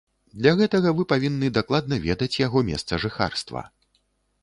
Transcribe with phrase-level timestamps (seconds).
[0.43, 3.61] Для гэтага вы павінны дакладна ведаць яго месца жыхарства.